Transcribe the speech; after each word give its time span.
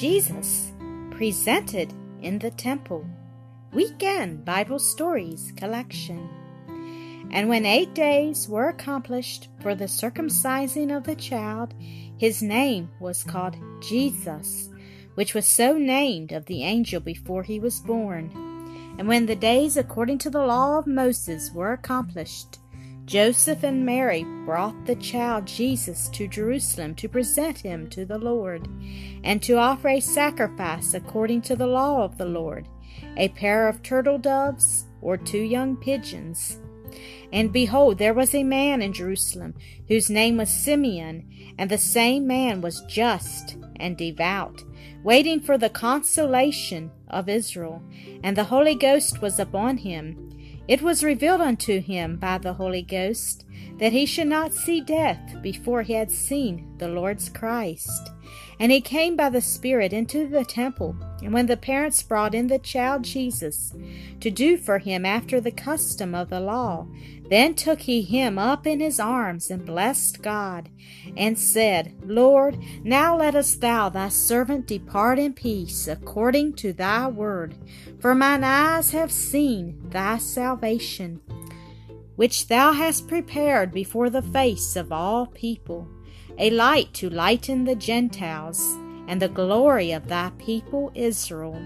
Jesus 0.00 0.72
presented 1.10 1.92
in 2.22 2.38
the 2.38 2.50
temple. 2.52 3.04
Weekend 3.74 4.46
Bible 4.46 4.78
Stories 4.78 5.52
collection. 5.58 6.26
And 7.30 7.50
when 7.50 7.66
eight 7.66 7.92
days 7.92 8.48
were 8.48 8.70
accomplished 8.70 9.48
for 9.60 9.74
the 9.74 9.84
circumcising 9.84 10.96
of 10.96 11.04
the 11.04 11.16
child, 11.16 11.74
his 12.16 12.42
name 12.42 12.88
was 12.98 13.22
called 13.22 13.58
Jesus, 13.82 14.70
which 15.16 15.34
was 15.34 15.46
so 15.46 15.76
named 15.76 16.32
of 16.32 16.46
the 16.46 16.64
angel 16.64 17.02
before 17.02 17.42
he 17.42 17.60
was 17.60 17.80
born. 17.80 18.30
And 18.98 19.06
when 19.06 19.26
the 19.26 19.36
days 19.36 19.76
according 19.76 20.16
to 20.20 20.30
the 20.30 20.46
law 20.46 20.78
of 20.78 20.86
Moses 20.86 21.52
were 21.52 21.74
accomplished, 21.74 22.58
Joseph 23.10 23.64
and 23.64 23.84
Mary 23.84 24.22
brought 24.46 24.86
the 24.86 24.94
child 24.94 25.44
Jesus 25.44 26.08
to 26.10 26.28
Jerusalem 26.28 26.94
to 26.94 27.08
present 27.08 27.58
him 27.58 27.90
to 27.90 28.04
the 28.04 28.18
Lord, 28.18 28.68
and 29.24 29.42
to 29.42 29.58
offer 29.58 29.88
a 29.88 29.98
sacrifice 29.98 30.94
according 30.94 31.42
to 31.42 31.56
the 31.56 31.66
law 31.66 32.04
of 32.04 32.18
the 32.18 32.24
Lord, 32.24 32.68
a 33.16 33.30
pair 33.30 33.68
of 33.68 33.82
turtle 33.82 34.16
doves 34.16 34.86
or 35.00 35.16
two 35.16 35.42
young 35.42 35.76
pigeons. 35.76 36.60
And 37.32 37.52
behold, 37.52 37.98
there 37.98 38.14
was 38.14 38.32
a 38.32 38.44
man 38.44 38.80
in 38.80 38.92
Jerusalem 38.92 39.54
whose 39.88 40.08
name 40.08 40.36
was 40.36 40.48
Simeon, 40.48 41.28
and 41.58 41.68
the 41.68 41.78
same 41.78 42.28
man 42.28 42.60
was 42.60 42.80
just 42.82 43.56
and 43.80 43.96
devout, 43.96 44.62
waiting 45.02 45.40
for 45.40 45.58
the 45.58 45.68
consolation 45.68 46.92
of 47.08 47.28
Israel. 47.28 47.82
And 48.22 48.36
the 48.36 48.44
Holy 48.44 48.76
Ghost 48.76 49.20
was 49.20 49.40
upon 49.40 49.78
him. 49.78 50.28
It 50.68 50.82
was 50.82 51.02
revealed 51.02 51.40
unto 51.40 51.80
him 51.80 52.16
by 52.16 52.38
the 52.38 52.52
Holy 52.52 52.82
Ghost 52.82 53.44
that 53.78 53.92
he 53.92 54.06
should 54.06 54.28
not 54.28 54.52
see 54.52 54.80
death 54.80 55.42
before 55.42 55.82
he 55.82 55.94
had 55.94 56.10
seen 56.10 56.74
the 56.78 56.88
Lord's 56.88 57.28
Christ. 57.28 58.12
And 58.60 58.70
he 58.70 58.82
came 58.82 59.16
by 59.16 59.30
the 59.30 59.40
Spirit 59.40 59.94
into 59.94 60.28
the 60.28 60.44
temple. 60.44 60.94
And 61.22 61.32
when 61.32 61.46
the 61.46 61.56
parents 61.56 62.02
brought 62.02 62.34
in 62.34 62.46
the 62.46 62.58
child 62.58 63.04
Jesus 63.04 63.74
to 64.20 64.30
do 64.30 64.58
for 64.58 64.78
him 64.78 65.06
after 65.06 65.40
the 65.40 65.50
custom 65.50 66.14
of 66.14 66.28
the 66.28 66.40
law, 66.40 66.86
then 67.30 67.54
took 67.54 67.80
he 67.80 68.02
him 68.02 68.38
up 68.38 68.66
in 68.66 68.80
his 68.80 69.00
arms 69.00 69.50
and 69.50 69.64
blessed 69.64 70.20
God, 70.20 70.68
and 71.16 71.38
said, 71.38 71.94
Lord, 72.04 72.58
now 72.82 73.16
lettest 73.16 73.60
thou 73.60 73.88
thy 73.88 74.08
servant 74.08 74.66
depart 74.66 75.18
in 75.18 75.32
peace 75.32 75.88
according 75.88 76.54
to 76.54 76.72
thy 76.72 77.08
word. 77.08 77.54
For 77.98 78.14
mine 78.14 78.44
eyes 78.44 78.90
have 78.90 79.12
seen 79.12 79.80
thy 79.90 80.18
salvation, 80.18 81.20
which 82.20 82.48
thou 82.48 82.70
hast 82.72 83.08
prepared 83.08 83.72
before 83.72 84.10
the 84.10 84.20
face 84.20 84.76
of 84.76 84.92
all 84.92 85.24
people 85.28 85.88
a 86.38 86.50
light 86.50 86.92
to 86.92 87.08
lighten 87.08 87.64
the 87.64 87.74
Gentiles, 87.74 88.76
and 89.08 89.22
the 89.22 89.28
glory 89.28 89.90
of 89.92 90.06
thy 90.06 90.30
people 90.36 90.92
Israel. 90.94 91.58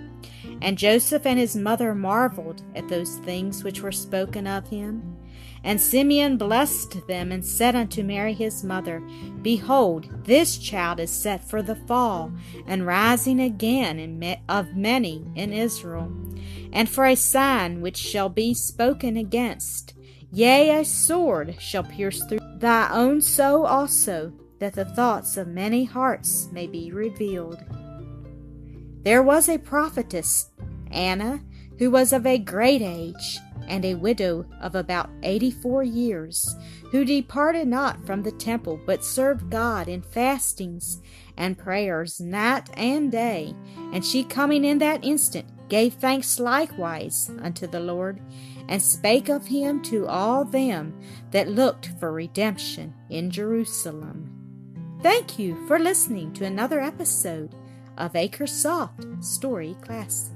And 0.62 0.78
Joseph 0.78 1.27
and 1.27 1.41
his 1.41 1.56
mother 1.56 1.92
marveled 1.92 2.62
at 2.77 2.86
those 2.86 3.16
things 3.16 3.64
which 3.64 3.82
were 3.82 3.91
spoken 3.91 4.47
of 4.47 4.69
him. 4.69 5.16
And 5.64 5.80
Simeon 5.80 6.36
blessed 6.36 7.05
them 7.08 7.32
and 7.32 7.44
said 7.44 7.75
unto 7.75 8.05
Mary 8.05 8.32
his 8.32 8.62
mother, 8.62 9.00
Behold, 9.42 10.25
this 10.25 10.56
child 10.56 11.00
is 11.00 11.10
set 11.10 11.42
for 11.42 11.62
the 11.62 11.75
fall 11.75 12.32
and 12.64 12.86
rising 12.86 13.41
again 13.41 14.38
of 14.48 14.77
many 14.77 15.27
in 15.34 15.52
Israel, 15.52 16.12
and 16.72 16.88
for 16.88 17.06
a 17.06 17.16
sign 17.16 17.80
which 17.80 17.97
shall 17.97 18.28
be 18.28 18.55
spoken 18.55 19.16
against. 19.16 19.94
Yea, 20.34 20.80
a 20.80 20.84
sword 20.84 21.54
shall 21.60 21.84
pierce 21.84 22.24
through 22.24 22.40
thy 22.56 22.90
own 22.90 23.22
soul 23.22 23.64
also, 23.64 24.32
that 24.58 24.74
the 24.74 24.84
thoughts 24.84 25.36
of 25.36 25.46
many 25.46 25.84
hearts 25.84 26.48
may 26.50 26.66
be 26.66 26.91
revealed. 26.91 27.62
There 29.04 29.22
was 29.22 29.48
a 29.48 29.59
prophetess, 29.59 30.50
Anna, 30.91 31.41
who 31.78 31.88
was 31.88 32.12
of 32.12 32.26
a 32.26 32.38
great 32.38 32.82
age, 32.82 33.38
and 33.69 33.84
a 33.84 33.94
widow 33.94 34.44
of 34.60 34.75
about 34.75 35.09
eighty 35.22 35.53
four 35.53 35.84
years, 35.84 36.56
who 36.91 37.04
departed 37.04 37.69
not 37.69 38.04
from 38.04 38.25
the 38.25 38.32
temple, 38.32 38.80
but 38.84 39.04
served 39.04 39.50
God 39.50 39.88
in 39.88 40.03
fastings 40.03 41.00
and 41.36 41.56
prayers 41.56 42.20
night 42.20 42.69
and 42.76 43.12
day. 43.12 43.54
And 43.92 44.04
she 44.04 44.25
coming 44.25 44.64
in 44.64 44.78
that 44.78 45.04
instant 45.04 45.47
gave 45.69 45.94
thanks 45.94 46.38
likewise 46.38 47.30
unto 47.41 47.66
the 47.66 47.80
Lord, 47.80 48.20
and 48.69 48.80
spake 48.80 49.28
of 49.28 49.47
him 49.47 49.82
to 49.82 50.06
all 50.06 50.44
them 50.44 50.98
that 51.30 51.48
looked 51.48 51.92
for 51.98 52.12
redemption 52.12 52.94
in 53.10 53.30
Jerusalem. 53.30 54.30
Thank 55.03 55.38
you 55.38 55.66
for 55.66 55.78
listening 55.78 56.32
to 56.34 56.44
another 56.44 56.80
episode 56.80 57.54
of 57.98 58.12
AcreSoft 58.12 59.22
Story 59.24 59.76
Classic. 59.82 60.34